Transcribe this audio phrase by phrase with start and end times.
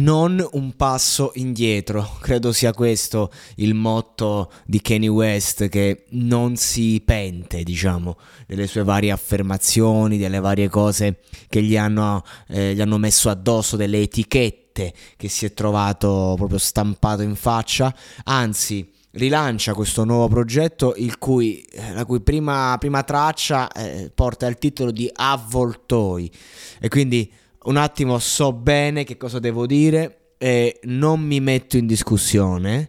[0.00, 7.02] Non un passo indietro, credo sia questo il motto di Kanye West che non si
[7.04, 11.18] pente, diciamo, delle sue varie affermazioni, delle varie cose
[11.50, 16.58] che gli hanno, eh, gli hanno messo addosso, delle etichette che si è trovato proprio
[16.58, 17.94] stampato in faccia,
[18.24, 24.56] anzi rilancia questo nuovo progetto cui, eh, la cui prima, prima traccia eh, porta il
[24.56, 26.30] titolo di Avvoltoi.
[26.78, 27.30] E quindi
[27.64, 32.88] un attimo so bene che cosa devo dire e non mi metto in discussione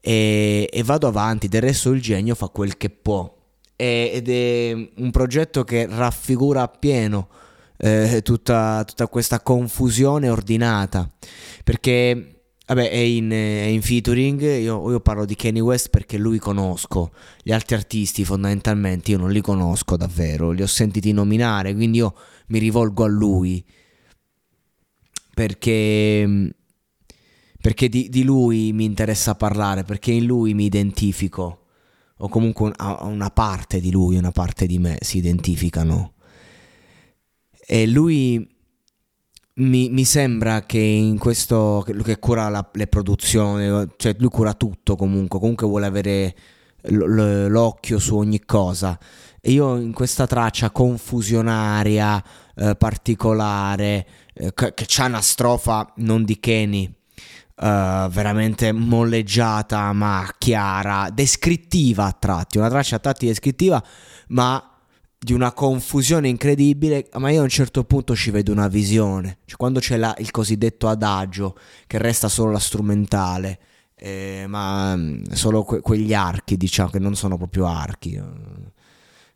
[0.00, 3.34] e, e vado avanti, del resto il genio fa quel che può
[3.76, 7.28] e, ed è un progetto che raffigura appieno
[7.78, 11.10] eh, tutta, tutta questa confusione ordinata
[11.62, 12.30] perché
[12.68, 14.40] Vabbè, è in, è in featuring.
[14.40, 17.12] Io, io, parlo di Kanye West perché lui conosco.
[17.40, 20.50] Gli altri artisti, fondamentalmente, io non li conosco davvero.
[20.50, 22.12] Li ho sentiti nominare, quindi io
[22.48, 23.64] mi rivolgo a lui.
[25.36, 26.54] Perché.
[27.60, 31.66] Perché di, di lui mi interessa parlare, perché in lui mi identifico.
[32.18, 36.14] O comunque una parte di lui, una parte di me si identificano.
[37.66, 38.48] E lui
[39.56, 44.96] mi, mi, sembra che in questo che cura la, le produzioni, cioè lui cura tutto
[44.96, 46.34] comunque, comunque vuole avere
[46.80, 48.98] l'occhio su ogni cosa.
[49.38, 52.24] E io in questa traccia confusionaria,
[52.56, 56.92] eh, particolare, eh, che, che c'ha una strofa non di Kenny,
[57.58, 63.82] Uh, veramente molleggiata ma chiara, descrittiva a tratti, una traccia a tratti descrittiva
[64.28, 64.76] ma
[65.18, 69.56] di una confusione incredibile, ma io a un certo punto ci vedo una visione, cioè
[69.56, 71.56] quando c'è la, il cosiddetto adagio,
[71.86, 73.58] che resta solo la strumentale,
[73.96, 78.20] eh, ma mm, solo que- quegli archi, diciamo, che non sono proprio archi.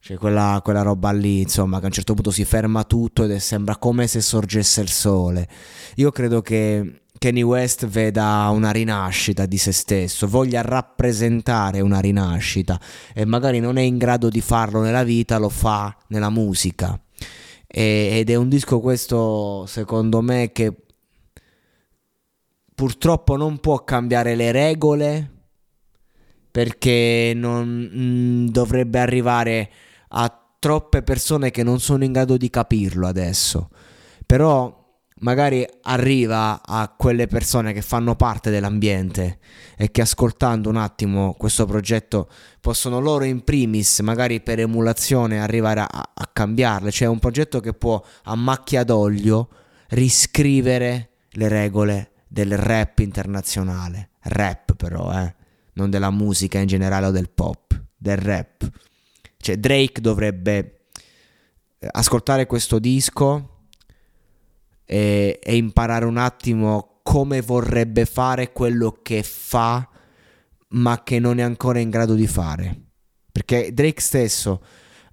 [0.00, 0.06] Eh.
[0.06, 3.36] Cioè quella, quella, roba lì, insomma, che a un certo punto si ferma tutto ed
[3.36, 5.48] sembra come se sorgesse il sole.
[5.96, 12.80] Io credo che Kanye West veda una rinascita di se stesso, voglia rappresentare una rinascita
[13.12, 16.98] e magari non è in grado di farlo nella vita, lo fa nella musica.
[17.66, 20.74] E, ed è un disco questo, secondo me, che
[22.74, 25.30] purtroppo non può cambiare le regole
[26.50, 29.70] perché non mh, mm, dovrebbe arrivare
[30.10, 33.70] a troppe persone che non sono in grado di capirlo adesso.
[34.26, 34.78] Però
[35.20, 39.38] magari arriva a quelle persone che fanno parte dell'ambiente
[39.76, 42.28] e che ascoltando un attimo questo progetto
[42.60, 46.90] possono loro in primis, magari per emulazione, arrivare a, a cambiarle.
[46.90, 49.48] Cioè è un progetto che può a macchia d'olio
[49.88, 54.10] riscrivere le regole del rap internazionale.
[54.22, 55.34] Rap però, eh,
[55.74, 58.68] non della musica in generale o del pop, del rap.
[59.40, 60.82] Cioè Drake dovrebbe
[61.78, 63.68] eh, ascoltare questo disco
[64.84, 69.88] e, e imparare un attimo come vorrebbe fare quello che fa
[70.72, 72.78] ma che non è ancora in grado di fare.
[73.32, 74.62] Perché Drake stesso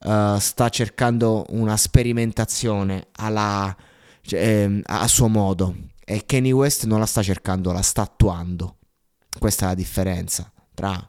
[0.00, 3.76] uh, sta cercando una sperimentazione alla,
[4.22, 8.78] cioè, eh, a suo modo e Kanye West non la sta cercando, la sta attuando.
[9.38, 11.08] Questa è la differenza tra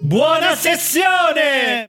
[0.00, 1.88] Buona sessione!